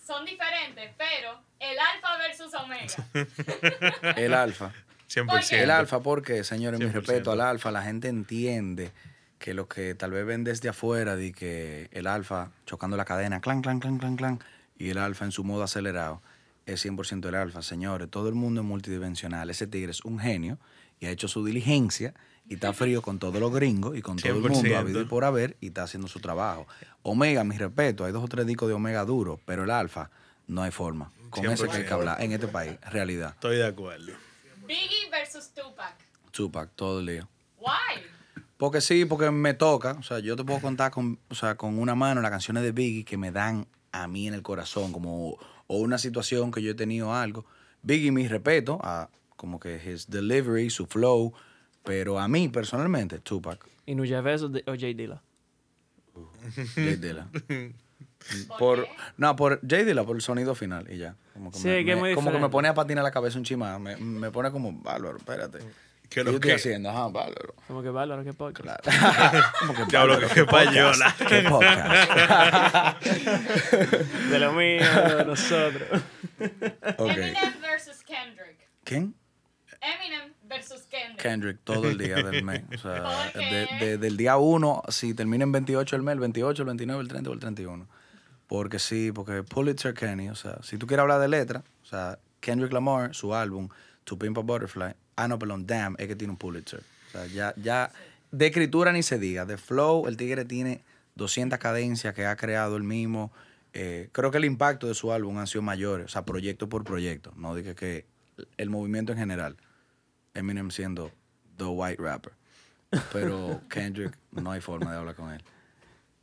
[0.05, 4.15] Son diferentes, pero el alfa versus omega.
[4.17, 4.71] El alfa.
[5.09, 5.57] 100%.
[5.57, 6.91] El alfa, porque, señores, mi 100%.
[6.91, 8.91] respeto al alfa, la gente entiende
[9.37, 13.41] que lo que tal vez ven desde afuera, de que el alfa chocando la cadena,
[13.41, 14.39] clan, clan, clan, clan, clan,
[14.77, 16.21] y el alfa en su modo acelerado,
[16.65, 17.61] es 100% el alfa.
[17.61, 19.49] Señores, todo el mundo es multidimensional.
[19.49, 20.57] Ese tigre es un genio
[20.99, 22.13] y ha hecho su diligencia
[22.47, 24.75] y está frío con todos los gringos y con todo el mundo, 100%.
[24.77, 26.67] habido y por haber, y está haciendo su trabajo.
[27.03, 30.09] Omega, mi respeto, hay dos o tres discos de Omega duro, pero el alfa
[30.47, 31.11] no hay forma.
[31.31, 31.91] Con ese que hay que 100%.
[31.93, 33.31] hablar en este país, realidad.
[33.33, 34.11] Estoy de acuerdo.
[34.67, 35.95] Biggie versus Tupac.
[36.31, 37.27] Tupac, todo el día.
[37.59, 38.03] Why?
[38.57, 39.93] Porque sí, porque me toca.
[39.93, 42.71] O sea, yo te puedo contar con, o sea, con una mano las canciones de
[42.71, 46.71] Biggie que me dan a mí en el corazón, como o una situación que yo
[46.71, 47.45] he tenido algo.
[47.81, 51.33] Biggie, mi respeto, a como que his delivery, su flow,
[51.83, 55.21] pero a mí personalmente, Tupac, ¿Y Nuya Versus de- o J Dilla?
[56.75, 57.27] Jay Dilla.
[58.47, 58.91] ¿Por Por, qué?
[59.17, 61.15] no, por Jay Dilla, por el sonido final y ya.
[61.33, 63.11] Como que, Sí, me, que es me- muy como que me pone a patinar la
[63.11, 63.77] cabeza un chima.
[63.79, 65.59] Me, me pone como, bárbaro, espérate.
[65.59, 65.69] ¿Qué
[66.09, 66.55] ¿Qué lo yo estoy que?
[66.55, 66.89] haciendo?
[66.89, 67.55] Ajá, bárbaro.
[67.67, 68.81] Como que bárbaro, que podcast.
[68.81, 69.43] Claro.
[69.59, 71.15] Como que Diablo, que qué payola.
[71.27, 73.01] qué podcast.
[74.29, 76.01] De lo mío, de nosotros.
[76.97, 77.09] Ok.
[77.11, 78.57] Eminem versus Kendrick.
[78.83, 79.15] ¿Quién?
[79.81, 81.17] Eminem versus Kendrick.
[81.21, 82.63] Kendrick todo el día del mes.
[82.75, 83.03] O sea,
[83.33, 83.85] ¿Por de- qué?
[83.85, 87.07] de- del día 1, si termina en 28 el mes, el 28, el 29, el
[87.07, 87.87] 30 o el 31.
[88.51, 92.19] Porque sí, porque Pulitzer Kenny, o sea, si tú quieres hablar de letra, o sea,
[92.41, 93.69] Kendrick Lamar, su álbum,
[94.03, 96.81] To Pimp a Butterfly, ah, no, perdón, Damn, es que tiene un Pulitzer.
[96.81, 97.93] O sea, ya, ya,
[98.29, 99.45] de escritura ni se diga.
[99.45, 100.81] De flow, el tigre tiene
[101.15, 103.31] 200 cadencias que ha creado él mismo.
[103.71, 106.83] Eh, creo que el impacto de su álbum han sido mayores, o sea, proyecto por
[106.83, 107.31] proyecto.
[107.37, 108.05] No dije que
[108.57, 109.55] el movimiento en general.
[110.33, 111.09] Eminem siendo
[111.55, 112.33] the white rapper.
[113.13, 115.41] Pero Kendrick, no hay forma de hablar con él.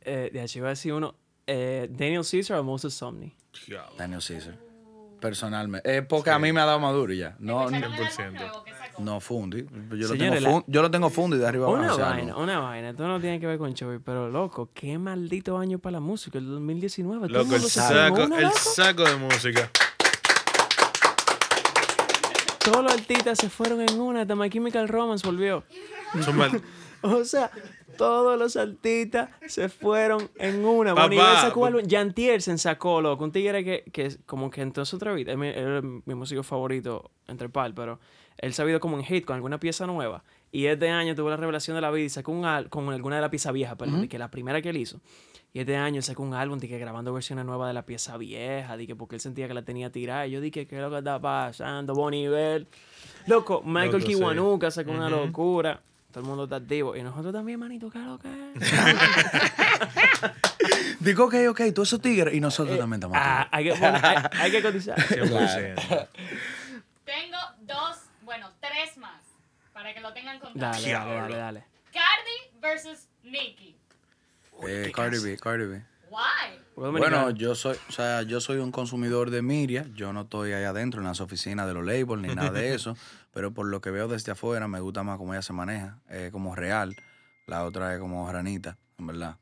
[0.01, 1.15] Eh, de hecho, iba a decir uno.
[1.51, 3.35] Eh, Daniel Caesar o Moses Somni.
[3.67, 3.95] Diablo.
[3.97, 4.57] Daniel Caesar.
[5.19, 5.97] Personalmente.
[5.97, 7.35] Es porque a mí me ha dado maduro ya.
[7.39, 8.31] No, ¿Escucharon no, el álbum 100%.
[8.33, 9.01] nuevo que sacó?
[9.03, 9.65] no fundi.
[9.97, 11.81] Yo lo, tengo la- fun- yo lo tengo fundi de arriba abajo.
[11.81, 12.39] Una o sea, vaina, no.
[12.39, 12.89] una vaina.
[12.91, 16.37] Esto no tiene que ver con Chovy, pero loco, qué maldito año para la música,
[16.37, 17.27] el 2019.
[17.27, 18.57] Todo el Loco, el saco, una, el loco.
[18.57, 19.69] saco de música.
[22.63, 24.21] Todos los artistas se fueron en una.
[24.21, 25.63] Hasta My Chemical Romance volvió.
[26.23, 26.61] Son mal-
[27.01, 27.49] O sea,
[27.99, 30.95] todos los artistas se fueron en una.
[30.95, 31.81] Papá, Bon Iver sacó álbum.
[31.85, 33.25] Jan Tiersen sacó, loco.
[33.25, 35.33] Un tigre que, que como que entonces otra vida.
[35.33, 37.99] Es mi, músico favorito entre par, pero
[38.37, 40.23] él se ha ido como en hit con alguna pieza nueva.
[40.49, 43.17] Y este año tuvo la revelación de la vida y sacó un álbum con alguna
[43.17, 45.01] de la pieza vieja, perdón, de que la primera que él hizo.
[45.51, 48.77] Y este año sacó un álbum de que grabando versiones nuevas de la pieza vieja,
[48.77, 50.25] de que porque él sentía que la tenía tirada.
[50.25, 51.93] Y yo dije, ¿qué es lo que está pasando?
[51.95, 52.65] Bon Iver.
[53.27, 54.15] Loco, Michael Loco, sí.
[54.15, 55.81] Kiwanuka sacó una locura.
[56.11, 56.95] Todo el mundo está activo.
[56.95, 58.71] Y nosotros también, manito, ¿qué es lo que es?
[60.99, 64.51] Digo, ok, ok, tú esos tigres y nosotros también estamos Ah, hay que, hay, hay
[64.51, 64.97] que cotizar.
[65.07, 66.07] 100%.
[67.05, 69.21] Tengo dos, bueno, tres más.
[69.71, 70.73] Para que lo tengan contado.
[70.73, 71.63] Dale, dale, dale, dale.
[71.93, 73.75] Cardi versus Nicki.
[74.67, 75.81] Eh, Cardi B, Cardi B.
[76.09, 76.59] Why?
[76.75, 79.85] Bueno, yo soy, o sea, yo soy un consumidor de Miria.
[79.93, 82.97] Yo no estoy ahí adentro en las oficinas de los labels ni nada de eso.
[83.31, 85.99] Pero por lo que veo desde afuera, me gusta más cómo ella se maneja.
[86.09, 86.95] Es como real.
[87.47, 89.37] La otra es como granita, en verdad.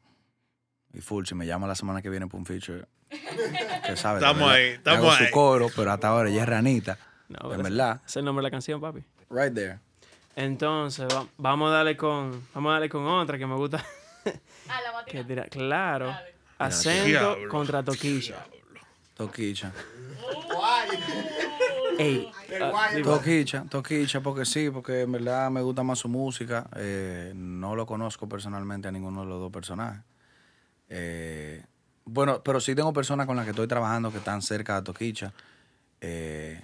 [0.93, 2.85] Y full, si me llama la semana que viene para un feature,
[3.85, 4.19] que sabe.
[4.19, 5.25] Estamos ahí, estamos hago ahí.
[5.27, 6.97] su coro, pero hasta ahora ella es ranita.
[7.27, 8.01] No, en verdad.
[8.05, 9.03] es el nombre de la canción, papi.
[9.29, 9.79] Right there.
[10.35, 13.83] Entonces, va- vamos a darle con, vamos a darle con otra que me gusta.
[14.69, 16.07] Ah, la que tira, claro.
[16.07, 16.35] Dale.
[16.59, 17.49] Acento Diablo.
[17.49, 18.45] contra toquilla.
[19.15, 19.71] Toquicha.
[21.97, 22.31] Ey,
[22.61, 22.89] ah.
[23.03, 26.69] Toquicha, Toquicha, porque sí, porque en verdad me gusta más su música.
[26.75, 30.01] Eh, no lo conozco personalmente a ninguno de los dos personajes.
[30.89, 31.63] Eh,
[32.05, 35.33] bueno, pero sí tengo personas con las que estoy trabajando que están cerca de Toquicha.
[35.99, 36.61] Eh,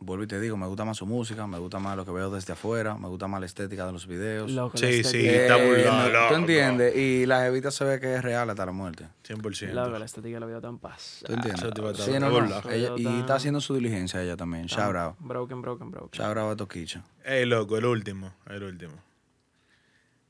[0.00, 2.30] vuelvo y te digo, me gusta más su música, me gusta más lo que veo
[2.30, 4.50] desde afuera, me gusta más la estética de los videos.
[4.52, 6.28] Loco, Sí, sí, estética- Eh, está muy.
[6.28, 6.96] ¿Tú entiendes?
[6.96, 9.08] Y la jevita se ve que es real hasta la muerte.
[9.24, 9.72] 100%.
[9.74, 11.22] Loco, la estética la veo tan paz.
[11.26, 11.62] ¿Tú entiendes?
[11.64, 12.70] Eso te iba a estar Sí, no, no.
[12.70, 14.66] Ella- y está haciendo su diligencia ella también.
[14.66, 15.16] Shout out.
[15.18, 16.20] Broken, broken, broken.
[16.20, 17.02] Shout out a Toquicha.
[17.24, 18.94] Ey, loco, el último, el último.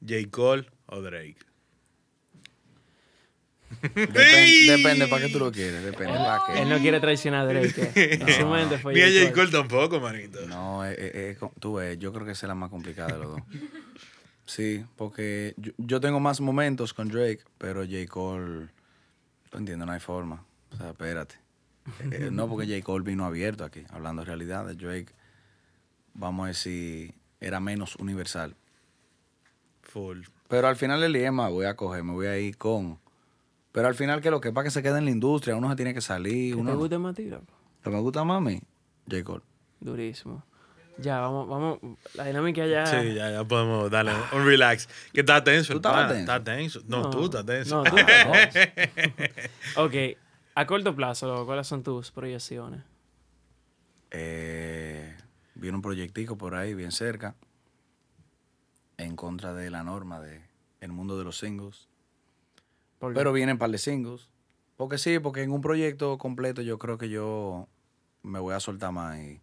[0.01, 0.31] J.
[0.31, 1.37] Cole o Drake.
[3.83, 6.63] Depende, depende para qué tú lo quieres, depende para qué.
[6.63, 7.93] Él no quiere traicionar a Drake.
[7.95, 9.33] En su mente fue Ni a J.
[9.33, 10.41] Cole tampoco, manito.
[10.47, 13.19] No, eh, eh, eh, tú ves, yo creo que esa es la más complicada de
[13.19, 13.43] los dos.
[14.49, 18.07] Sí, porque yo, yo tengo más momentos con Drake, pero J.
[18.09, 18.69] Cole,
[19.51, 20.43] tú entiendes, no hay forma.
[20.73, 21.35] O sea, espérate.
[22.01, 22.83] Eh, eh, no, porque J.
[22.83, 24.79] Cole vino abierto aquí, hablando de realidades.
[24.79, 25.13] Drake,
[26.15, 28.57] vamos a decir, era menos universal.
[29.83, 30.23] Full.
[30.49, 32.99] Pero al final el lema voy a coger, me voy a ir con.
[33.79, 35.77] Pero al final, que lo que pasa que se queda en la industria, uno se
[35.77, 36.57] tiene que salir.
[36.57, 37.47] ¿Qué Uno, te gusta más a ti, loco?
[37.85, 38.61] Lo que me gusta más a mí,
[39.09, 39.23] J.
[39.23, 39.45] Cole.
[39.79, 40.43] Durísimo.
[40.97, 41.79] Ya, vamos, vamos.
[42.15, 42.87] La dinámica ya.
[42.87, 44.89] Sí, ya, ya podemos darle un relax.
[45.13, 45.75] Que está tenso.
[45.75, 46.21] ¿Tú estabas tenso?
[46.23, 46.81] Está tenso.
[46.89, 47.85] No, tú estás tenso.
[47.85, 47.97] No, tú.
[49.77, 49.95] ok.
[50.57, 52.83] A corto plazo, ¿cuáles son tus proyecciones?
[54.11, 55.17] Eh,
[55.55, 57.37] viene un proyectico por ahí bien cerca
[58.97, 60.43] en contra de la norma de
[60.81, 61.88] el mundo de los singles.
[63.01, 64.29] Pero vienen par de singles.
[64.77, 67.69] Porque sí, porque en un proyecto completo yo creo que yo
[68.23, 69.41] me voy a soltar más y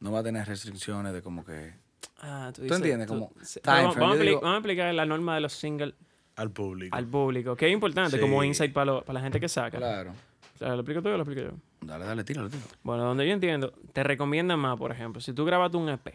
[0.00, 1.74] no va a tener restricciones de como que...
[2.20, 3.06] Ah, tú, ¿Tú dices- entiendes?
[3.06, 5.34] tú- Como sí, time pero vamos, a Yo expli- digo- vamos a explicar la norma
[5.36, 5.94] de los singles
[6.36, 6.96] Al público.
[6.96, 9.78] al público, que es importante como insight para, la gente que saca.
[9.78, 10.12] Claro.
[10.60, 11.56] ¿Lo explico tú o lo explico yo?
[11.80, 12.68] Dale, dale, tíralo, tíralo.
[12.82, 16.14] Bueno, donde yo entiendo, te recomiendan más, por ejemplo, si tú grabas un EP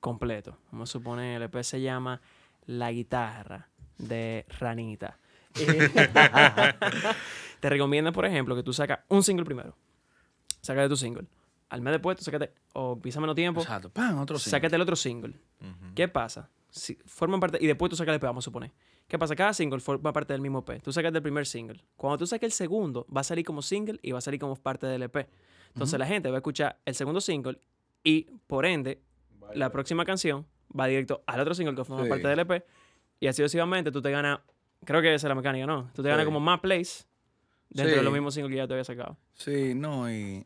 [0.00, 2.20] completo, vamos a suponer, el EP se llama
[2.66, 5.18] La guitarra de Ranita.
[7.60, 9.74] te recomiendan, por ejemplo, que tú sacas un single primero.
[10.60, 11.26] Saca de tu single.
[11.70, 13.90] Al mes después, tú sácate, o pisa menos tiempo, Exacto.
[13.90, 14.18] ¡Pam!
[14.18, 14.50] Otro single.
[14.50, 15.34] sácate el otro single.
[15.94, 16.48] ¿Qué pasa?
[16.70, 18.70] Si forman parte, y después tú sacas el EP, vamos a suponer.
[19.06, 19.34] ¿Qué pasa?
[19.34, 20.82] Cada single forma parte del mismo EP.
[20.82, 21.82] Tú sacas del primer single.
[21.96, 24.54] Cuando tú saques el segundo, va a salir como single y va a salir como
[24.56, 25.28] parte del EP.
[25.68, 27.58] Entonces la gente va a escuchar el segundo single
[28.04, 29.00] y, por ende,
[29.54, 30.46] la próxima canción
[30.78, 32.08] va directo al otro single que forma Sí.
[32.10, 32.64] parte del EP.
[33.20, 34.40] Y así sucesivamente tú te ganas,
[34.84, 35.90] creo que esa es la mecánica, ¿no?
[35.94, 36.26] Tú te ganas Sí.
[36.26, 37.06] como más plays
[37.70, 37.98] dentro Sí.
[37.98, 39.16] de los mismos singles que ya te había sacado.
[39.34, 40.44] Sí, no, y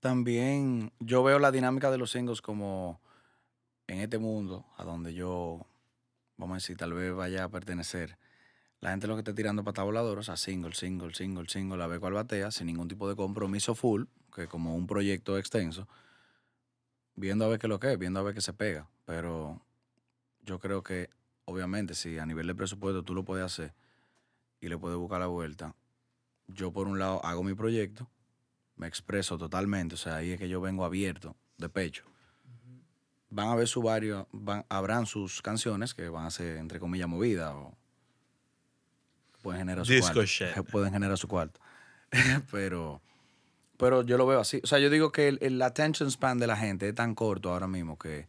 [0.00, 3.00] también yo veo la dinámica de los singles como
[3.86, 5.66] en este mundo a donde yo,
[6.36, 8.18] vamos a decir, tal vez vaya a pertenecer.
[8.80, 11.86] La gente lo que está tirando para volador, o sea, single, single, single, single, a
[11.86, 14.04] ver cuál batea, sin ningún tipo de compromiso full,
[14.34, 15.88] que como un proyecto extenso,
[17.14, 18.86] viendo a ver qué es lo que es, viendo a ver qué se pega.
[19.06, 19.62] Pero
[20.42, 21.08] yo creo que
[21.44, 23.74] obviamente, si a nivel de presupuesto tú lo puedes hacer
[24.60, 25.74] y le puedes buscar la vuelta,
[26.48, 28.08] yo por un lado hago mi proyecto,
[28.76, 32.04] me expreso totalmente, o sea, ahí es que yo vengo abierto, de pecho.
[33.30, 37.08] Van a ver su varios, van, habrán sus canciones que van a ser, entre comillas,
[37.08, 37.76] movidas o
[39.42, 40.26] pueden generar su Disco cuarto.
[40.26, 40.54] shit.
[40.70, 41.60] Pueden generar su cuarto.
[42.50, 43.02] pero,
[43.76, 44.60] pero yo lo veo así.
[44.62, 47.52] O sea, yo digo que el, el attention span de la gente es tan corto
[47.52, 48.28] ahora mismo que,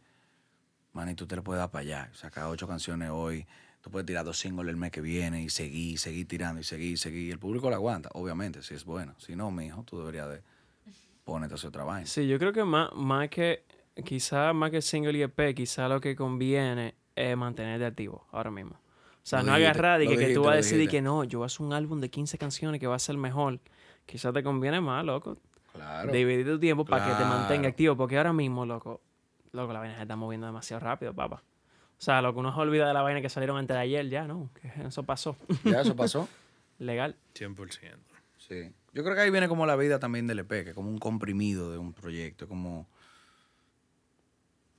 [0.96, 2.10] manito, usted le puede dar para allá.
[2.14, 3.46] Sacar ocho canciones hoy,
[3.80, 6.98] tú puedes tirar dos singles el mes que viene y seguir, seguir tirando y seguir,
[6.98, 7.28] seguir.
[7.28, 9.14] Y el público lo aguanta, obviamente, si es bueno.
[9.18, 10.42] Si no, mijo, tú deberías de
[11.24, 12.06] ponerte a hacer otra vaina.
[12.06, 13.64] Sí, yo creo que más, más que,
[14.04, 18.72] quizá más que single y EP, quizá lo que conviene es mantenerte activo ahora mismo.
[18.72, 20.98] O sea, Lo no agarrar y lo que, tú vas a lo decidir dijiste.
[20.98, 23.16] que no, yo voy a hacer un álbum de 15 canciones que va a ser
[23.16, 23.58] mejor.
[24.06, 25.36] Quizá te conviene más, loco.
[25.72, 26.12] Claro.
[26.12, 27.96] Dividir tu tiempo para que te mantenga activo.
[27.96, 29.00] Porque ahora mismo, loco,
[29.56, 31.42] loco, la vaina se está moviendo demasiado rápido, papá.
[31.98, 34.08] O sea, lo que uno se olvida de la vaina que salieron antes de ayer,
[34.08, 34.50] ya, ¿no?
[34.60, 35.36] Que eso pasó.
[35.64, 36.28] Ya eso pasó.
[36.78, 37.16] Legal.
[37.34, 37.94] 100%.
[38.38, 38.70] Sí.
[38.92, 40.98] Yo creo que ahí viene como la vida también del EP, que es como un
[40.98, 42.86] comprimido de un proyecto, es como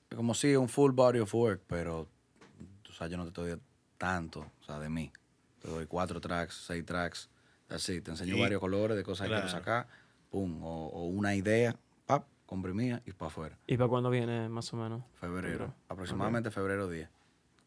[0.10, 2.08] es como si un full body of work, pero
[2.90, 3.60] o sea, yo no te doy
[3.98, 5.12] tanto, o sea, de mí.
[5.62, 7.30] Te doy cuatro tracks, seis tracks,
[7.70, 9.60] así, te enseño Y- varios colores de cosas que quiero claro.
[9.60, 9.88] sacar,
[10.30, 11.76] pum, o, o una idea,
[12.48, 13.58] pap, comprimida y para afuera.
[13.68, 15.04] ¿Y para cuándo viene, más o menos?
[15.20, 15.74] Febrero, Febrero.
[15.90, 17.10] aproximadamente febrero 10.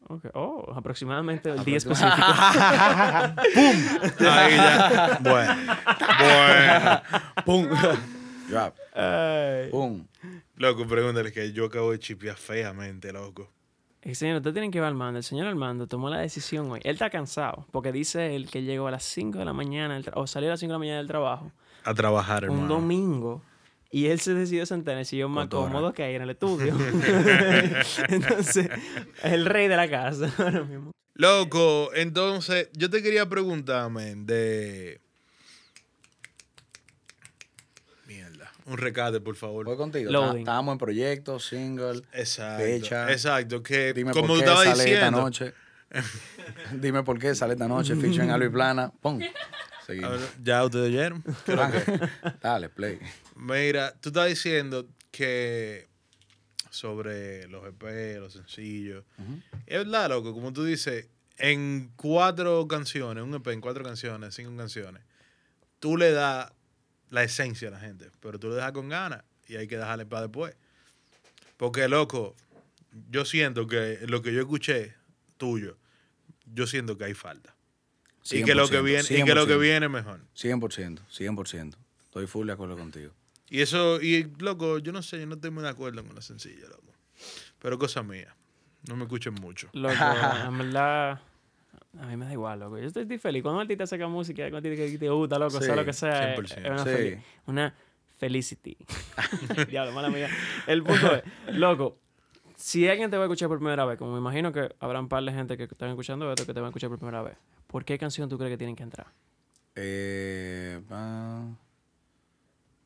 [0.07, 0.25] Ok.
[0.33, 2.15] Oh, aproximadamente el día específico.
[4.19, 5.19] Ahí ya.
[5.21, 5.55] Bueno.
[6.19, 7.01] Bueno.
[7.45, 7.67] pum,
[8.49, 9.69] drop, Ay.
[9.69, 10.05] pum.
[10.57, 13.49] Loco, pregúntale que yo acabo de chipear feamente, loco.
[14.03, 15.17] Eh, señor, usted tiene que ir al mando.
[15.19, 16.79] El señor Armando tomó la decisión hoy.
[16.83, 20.25] Él está cansado porque dice él que llegó a las 5 de la mañana o
[20.25, 21.51] salió a las 5 de la mañana del trabajo
[21.83, 22.73] A trabajar, un hermano.
[22.75, 23.43] domingo
[23.91, 26.73] y él se decidió sentar en el sillón más cómodo que hay en el estudio.
[28.07, 28.69] Entonces,
[29.23, 30.91] es el rey de la casa ahora mismo.
[31.13, 35.01] Loco, entonces, yo te quería preguntar, men, de.
[38.07, 38.51] Mierda.
[38.65, 39.65] Un recate, por favor.
[39.65, 40.09] Voy contigo.
[40.09, 40.39] Loading.
[40.39, 42.01] Estábamos en proyecto, single.
[42.13, 42.63] Exacto.
[42.63, 43.11] Fecha.
[43.11, 43.61] Exacto.
[43.61, 45.21] Que Dime como por tú qué estabas sale esta diciendo.
[45.21, 45.53] noche.
[46.73, 47.95] Dime por qué sale esta noche.
[47.95, 48.91] Feature en Albi Plana.
[49.01, 49.19] Pum.
[49.91, 50.43] Seguimos.
[50.43, 51.23] Ya ustedes oyeron.
[52.41, 52.99] Dale, play.
[53.35, 55.87] Mira, tú estabas diciendo que
[56.69, 59.03] sobre los EP, los sencillos.
[59.67, 64.55] Es verdad, loco, como tú dices, en cuatro canciones, un EP en cuatro canciones, cinco
[64.55, 65.03] canciones,
[65.79, 66.51] tú le das
[67.09, 70.05] la esencia a la gente, pero tú lo dejas con ganas y hay que dejarle
[70.05, 70.55] para después.
[71.57, 72.35] Porque, loco,
[73.09, 74.95] yo siento que lo que yo escuché
[75.37, 75.77] tuyo,
[76.45, 77.55] yo siento que hay falta.
[78.29, 79.59] Y que lo que 100%, viene, y que lo que 100%.
[79.59, 80.19] viene mejor.
[80.35, 81.75] 100%, 100%.
[82.05, 83.11] Estoy full de acuerdo contigo.
[83.49, 86.21] Y eso, y loco, yo no sé, yo no estoy muy de acuerdo con la
[86.21, 86.93] sencilla, loco.
[87.59, 88.35] Pero cosa mía.
[88.87, 89.69] No me escuchen mucho.
[89.73, 89.93] Loco,
[90.47, 91.19] en verdad,
[91.99, 92.77] a mí me da igual, loco.
[92.79, 93.43] Yo estoy, estoy feliz.
[93.43, 95.93] Cuando un artista saca música, cuando te, que te gusta, loco, Sí, sea lo que
[95.93, 96.57] sea, es, 100%.
[96.57, 97.15] es una, Sí.
[97.47, 97.75] una
[98.17, 98.77] felicity.
[99.69, 100.29] Diablo, mala mía.
[100.67, 101.23] El punto es,
[101.55, 101.97] loco,
[102.55, 105.09] si alguien te va a escuchar por primera vez, como me imagino que habrá un
[105.09, 107.35] par de gente que están escuchando esto que te van a escuchar por primera vez,
[107.71, 109.07] ¿por qué canción tú crees que tienen que entrar?
[109.75, 111.55] Eh, ah,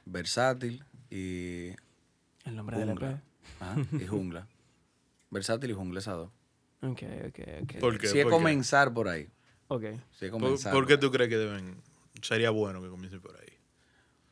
[0.06, 1.70] versátil y
[2.46, 3.12] El nombre del jungla.
[3.12, 3.20] EP.
[3.62, 4.48] Ajá, y jungla.
[5.32, 6.30] versátil y jungla, esas dos.
[6.82, 7.80] Ok, ok, ok.
[7.80, 8.08] ¿Por qué?
[8.08, 8.38] Si es ¿Por qué?
[8.38, 9.28] comenzar por ahí.
[9.68, 9.84] Ok.
[10.12, 11.82] Si es ¿Por, comenzar por qué por tú crees que deben,
[12.22, 13.58] sería bueno que comiencen por ahí?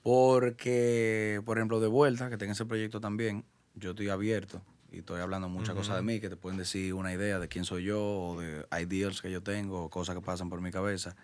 [0.04, 4.62] Porque, por ejemplo, de vuelta, que tenga ese proyecto también, yo estoy abierto
[4.94, 7.66] y estoy hablando muchas cosas de mí que te pueden decir una idea de quién
[7.66, 11.16] soy yo o de ideas que yo tengo o cosas que pasan por mi cabeza.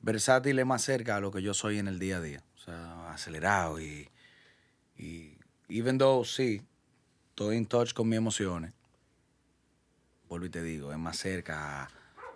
[0.00, 2.42] Versátil es más cerca a lo que yo soy en el día a día.
[2.54, 4.08] O sea, acelerado y,
[4.96, 5.36] y
[5.68, 6.62] even though sí,
[7.30, 8.72] estoy in touch con mis emociones,
[10.28, 11.88] vuelvo y te digo, es más cerca a...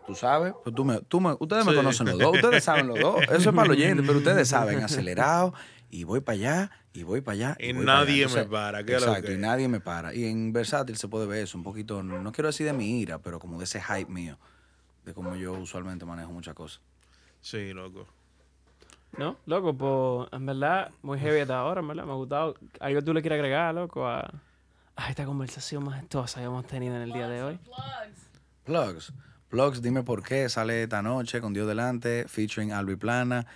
[0.07, 0.53] ¿Tú sabes?
[0.63, 3.25] Pues tú me, tú me- ustedes me conocen los dos, ustedes saben los dos.
[3.29, 5.53] Eso es para los oyentes, pero ustedes saben, acelerado
[5.90, 7.57] y voy para allá y voy para allá.
[7.61, 7.83] Y allá.
[7.83, 10.14] nadie me para, ¿qué es lo Exacto, que y nadie me para.
[10.14, 13.01] Y en Versátil se puede ver eso, un poquito, no no quiero decir de mi
[13.01, 14.38] ira, pero como de ese hype mío,
[15.05, 16.81] de cómo yo usualmente manejo muchas cosas.
[17.40, 18.07] Sí, loco.
[19.16, 19.37] ¿No?
[19.46, 22.05] Loco, pues en verdad, muy heavy hasta ahora, en verdad.
[22.05, 22.55] Me ha gustado.
[22.81, 24.31] ¿Algo tú le quieres agregar, loco, a,
[24.96, 27.59] a esta conversación majestuosa que hemos tenido en el día de hoy?
[27.59, 28.31] Plugs.
[28.64, 29.12] Plugs.
[29.49, 33.46] Plugs, dime por qué, sale esta noche con Dios delante, featuring Albi Plana.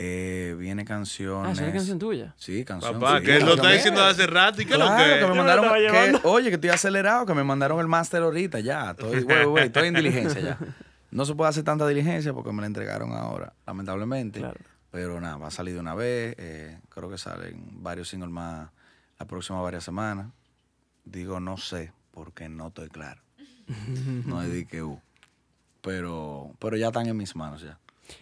[0.00, 1.52] Eh, viene Ah, canciones.
[1.54, 2.32] ¿es una canción tuya?
[2.36, 3.00] Sí, canción.
[3.00, 5.26] Papá, que lo está diciendo hace rato y que Claro, lo que que.
[5.26, 8.92] me mandaron, que- oye, que estoy acelerado, que me mandaron el máster ahorita, ya.
[8.92, 10.58] Estoy, güey, güey, estoy en diligencia ya.
[11.10, 14.38] No se puede hacer tanta diligencia porque me la entregaron ahora, lamentablemente.
[14.38, 14.60] Claro.
[14.92, 16.36] Pero nada, va a salir de una vez.
[16.38, 18.70] eh, creo que salen varios singles más
[19.18, 20.28] las próximas varias semanas.
[21.04, 23.20] Digo, no sé, porque no estoy claro.
[24.26, 25.00] No es de que, uh.
[25.82, 27.78] pero, pero ya están en mis manos ya.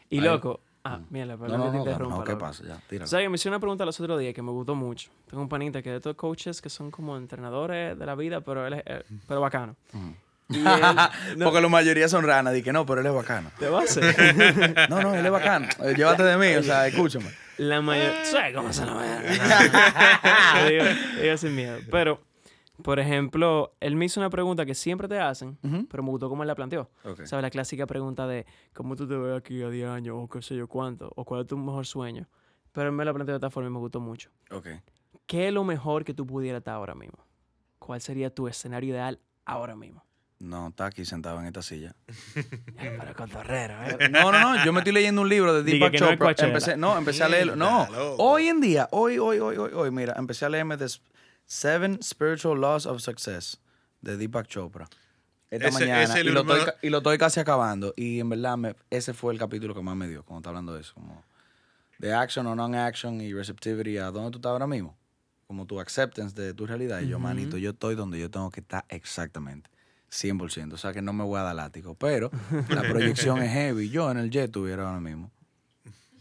[0.09, 0.61] Y Ahí- loco,
[0.95, 2.17] ah, mira, No, perdón no, te no, interrumpa.
[2.17, 2.65] no, ¿qué pasa?
[2.67, 3.07] Ya, tíralo.
[3.09, 3.29] ¿Sabes?
[3.31, 5.11] Me hice una pregunta los otros días que me gustó mucho.
[5.29, 8.67] Tengo un panita que de estos coaches que son como entrenadores de la vida, pero
[8.67, 9.77] él es, eh, pero bacano.
[10.49, 10.65] Y él-
[11.37, 13.51] no, Porque la mayoría son ranas, di que no, pero él es bacano.
[13.59, 14.87] ¿Te va a hacer?
[14.89, 15.67] No, no, él es bacano.
[15.83, 17.27] Eh, Llévate de mí, o sea, escúchame.
[17.59, 18.25] La mayoría.
[18.25, 19.07] ¿Sabes cómo se lo ve?
[20.71, 20.85] digo,
[21.23, 21.79] digo sin miedo.
[21.91, 22.21] Pero,
[22.83, 25.59] por ejemplo, él me hizo una pregunta que siempre te hacen,
[25.91, 26.91] pero me gustó cómo él la planteó.
[27.25, 27.43] ¿Sabes?
[27.43, 30.57] La clásica pregunta de cómo tú te ves aquí a 10 años, o qué sé
[30.57, 32.29] yo cuánto, o cuál es tu mejor sueño.
[32.73, 34.31] Pero él me la planteó de esta forma y me gustó mucho.
[34.51, 34.69] Ok.
[35.27, 37.19] ¿Qué es lo mejor que tú pudieras estar ahora mismo?
[37.79, 40.05] ¿Cuál sería tu escenario ideal ahora mismo?
[40.39, 41.97] No, está aquí sentado en esta silla.
[42.99, 44.09] Para cotorrero, ¿eh?
[44.11, 44.65] No, no, no.
[44.65, 46.19] Yo me estoy leyendo un libro de Deepak no Chopra.
[46.19, 46.49] Coachella.
[46.49, 47.57] empecé, no, empecé a leerlo.
[47.57, 50.87] No, hoy en día, hoy, hoy, hoy, hoy, hoy, mira, empecé a leerme The
[51.47, 53.61] Seven Spiritual Laws of Success
[54.01, 54.89] de Deepak Chopra.
[55.51, 56.03] Esta Ese- mañana.
[56.03, 57.95] ese y, lo estoy, me- ca- y lo estoy casi acabando.
[57.97, 60.75] Y en verdad, me- ese fue el capítulo que más me dio cuando está hablando
[60.75, 60.95] de eso.
[60.95, 61.25] Como
[61.99, 64.97] de action o non-action y receptivity a dónde tú estás ahora mismo.
[65.47, 67.01] Como tu acceptance de tu realidad.
[67.01, 69.71] Y yo, manito, yo estoy donde yo tengo que estar exactamente.
[70.11, 70.75] 100%.
[70.75, 71.95] O sea que no me voy a dar látigo.
[71.95, 72.31] Pero
[72.69, 72.83] la
[73.29, 73.89] proyección es heavy.
[73.89, 75.31] Yo en el jet estuviera ahora mismo.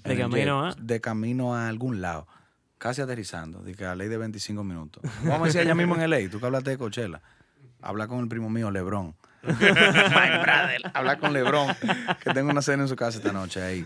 [0.04, 2.28] De camino jet, a- De camino a algún lado.
[2.78, 3.62] Casi aterrizando.
[3.62, 5.04] De que a ley de 25 minutos.
[5.24, 6.30] Vamos a decir allá mismo en LA.
[6.30, 7.22] Tú que hablaste de Coachella.
[7.82, 9.14] Habla con el primo mío, brother.
[10.94, 11.76] Habla con Lebron.
[12.24, 13.86] Que tengo una cena en su casa esta noche ahí.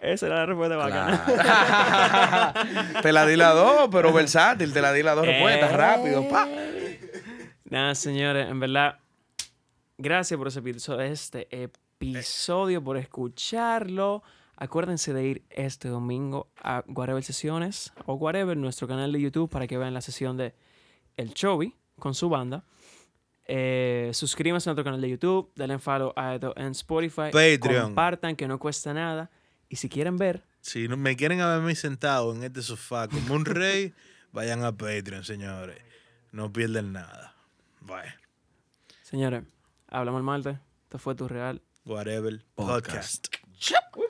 [0.00, 1.24] Esa era la respuesta bacana.
[1.24, 3.02] Claro.
[3.02, 4.72] te la di las dos, pero versátil.
[4.72, 5.70] Te la di las dos respuestas.
[5.70, 5.76] Eh.
[5.76, 6.28] Rápido.
[6.28, 6.48] Pa.
[7.64, 8.98] Nada, señores, en verdad,
[9.96, 14.22] gracias por ese episodio, este episodio, por escucharlo.
[14.62, 19.66] Acuérdense de ir este domingo a Whatever Sesiones o Whatever, nuestro canal de YouTube, para
[19.66, 20.54] que vean la sesión de
[21.16, 22.64] El Chovy con su banda.
[23.46, 27.32] Eh, suscríbanse a nuestro canal de YouTube, denle follow a esto en Spotify.
[27.32, 27.86] Patreon.
[27.86, 29.32] Compartan, que no cuesta nada.
[29.68, 33.44] Y si quieren ver, Si no me quieren mí sentado en este sofá como un
[33.44, 33.92] rey,
[34.30, 35.82] vayan a Patreon, señores.
[36.30, 37.34] No pierden nada.
[37.80, 38.14] Bye.
[39.02, 39.42] señores,
[39.88, 40.56] hablamos el martes.
[40.84, 41.60] Esto fue tu real.
[41.84, 42.44] Whatever.
[42.54, 43.26] Podcast.
[43.26, 44.01] Podcast.